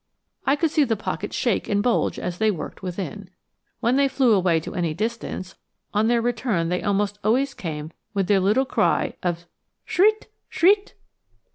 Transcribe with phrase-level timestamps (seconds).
[0.47, 3.29] I could see the pocket shake and bulge as they worked within.
[3.81, 5.53] When they flew away to any distance,
[5.93, 9.45] on their return they almost always came with their little call of
[9.85, 10.93] schrit, schrit.